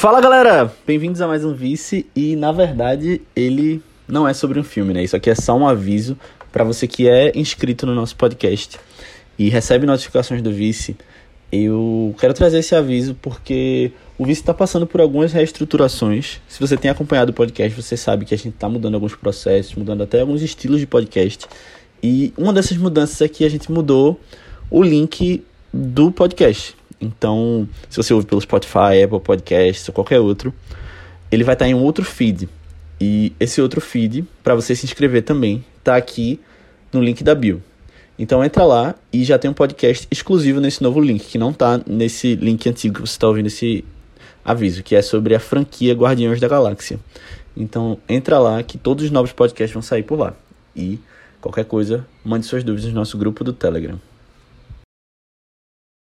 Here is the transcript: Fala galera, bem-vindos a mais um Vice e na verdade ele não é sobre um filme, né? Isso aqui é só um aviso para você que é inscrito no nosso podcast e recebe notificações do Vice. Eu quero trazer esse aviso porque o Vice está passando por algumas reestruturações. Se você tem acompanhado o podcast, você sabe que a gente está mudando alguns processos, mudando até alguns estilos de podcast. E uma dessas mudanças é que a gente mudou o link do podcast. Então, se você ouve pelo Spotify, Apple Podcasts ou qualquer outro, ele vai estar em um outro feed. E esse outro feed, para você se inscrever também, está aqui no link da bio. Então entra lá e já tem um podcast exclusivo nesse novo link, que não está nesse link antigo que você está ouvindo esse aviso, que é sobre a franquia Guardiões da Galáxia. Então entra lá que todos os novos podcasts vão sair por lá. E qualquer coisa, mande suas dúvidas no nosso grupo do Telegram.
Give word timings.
Fala 0.00 0.18
galera, 0.18 0.72
bem-vindos 0.86 1.20
a 1.20 1.28
mais 1.28 1.44
um 1.44 1.52
Vice 1.52 2.06
e 2.16 2.34
na 2.34 2.50
verdade 2.52 3.20
ele 3.36 3.82
não 4.08 4.26
é 4.26 4.32
sobre 4.32 4.58
um 4.58 4.64
filme, 4.64 4.94
né? 4.94 5.04
Isso 5.04 5.14
aqui 5.14 5.28
é 5.28 5.34
só 5.34 5.54
um 5.54 5.68
aviso 5.68 6.16
para 6.50 6.64
você 6.64 6.86
que 6.86 7.06
é 7.06 7.30
inscrito 7.34 7.84
no 7.84 7.94
nosso 7.94 8.16
podcast 8.16 8.80
e 9.38 9.50
recebe 9.50 9.84
notificações 9.84 10.40
do 10.40 10.50
Vice. 10.50 10.96
Eu 11.52 12.14
quero 12.18 12.32
trazer 12.32 12.60
esse 12.60 12.74
aviso 12.74 13.14
porque 13.20 13.92
o 14.16 14.24
Vice 14.24 14.40
está 14.40 14.54
passando 14.54 14.86
por 14.86 15.02
algumas 15.02 15.34
reestruturações. 15.34 16.40
Se 16.48 16.58
você 16.58 16.78
tem 16.78 16.90
acompanhado 16.90 17.32
o 17.32 17.34
podcast, 17.34 17.78
você 17.78 17.94
sabe 17.94 18.24
que 18.24 18.32
a 18.32 18.38
gente 18.38 18.54
está 18.54 18.70
mudando 18.70 18.94
alguns 18.94 19.14
processos, 19.14 19.74
mudando 19.74 20.02
até 20.02 20.22
alguns 20.22 20.40
estilos 20.40 20.80
de 20.80 20.86
podcast. 20.86 21.46
E 22.02 22.32
uma 22.38 22.54
dessas 22.54 22.78
mudanças 22.78 23.20
é 23.20 23.28
que 23.28 23.44
a 23.44 23.50
gente 23.50 23.70
mudou 23.70 24.18
o 24.70 24.82
link 24.82 25.44
do 25.74 26.10
podcast. 26.10 26.79
Então, 27.00 27.68
se 27.88 27.96
você 27.96 28.12
ouve 28.12 28.26
pelo 28.26 28.40
Spotify, 28.40 29.02
Apple 29.04 29.20
Podcasts 29.20 29.88
ou 29.88 29.94
qualquer 29.94 30.20
outro, 30.20 30.52
ele 31.30 31.44
vai 31.44 31.54
estar 31.54 31.66
em 31.66 31.74
um 31.74 31.82
outro 31.82 32.04
feed. 32.04 32.48
E 33.00 33.32
esse 33.40 33.62
outro 33.62 33.80
feed, 33.80 34.26
para 34.44 34.54
você 34.54 34.76
se 34.76 34.84
inscrever 34.84 35.22
também, 35.22 35.64
está 35.78 35.96
aqui 35.96 36.38
no 36.92 37.02
link 37.02 37.24
da 37.24 37.34
bio. 37.34 37.62
Então 38.18 38.44
entra 38.44 38.64
lá 38.64 38.94
e 39.10 39.24
já 39.24 39.38
tem 39.38 39.50
um 39.50 39.54
podcast 39.54 40.06
exclusivo 40.10 40.60
nesse 40.60 40.82
novo 40.82 41.00
link, 41.00 41.24
que 41.24 41.38
não 41.38 41.50
está 41.50 41.80
nesse 41.86 42.34
link 42.34 42.68
antigo 42.68 42.96
que 42.96 43.00
você 43.00 43.12
está 43.12 43.26
ouvindo 43.26 43.46
esse 43.46 43.82
aviso, 44.44 44.82
que 44.82 44.94
é 44.94 45.00
sobre 45.00 45.34
a 45.34 45.40
franquia 45.40 45.94
Guardiões 45.94 46.38
da 46.38 46.46
Galáxia. 46.46 47.00
Então 47.56 47.98
entra 48.06 48.38
lá 48.38 48.62
que 48.62 48.76
todos 48.76 49.04
os 49.06 49.10
novos 49.10 49.32
podcasts 49.32 49.72
vão 49.72 49.80
sair 49.80 50.02
por 50.02 50.18
lá. 50.18 50.34
E 50.76 50.98
qualquer 51.40 51.64
coisa, 51.64 52.06
mande 52.22 52.44
suas 52.44 52.62
dúvidas 52.62 52.90
no 52.90 52.96
nosso 52.96 53.16
grupo 53.16 53.42
do 53.42 53.54
Telegram. 53.54 53.98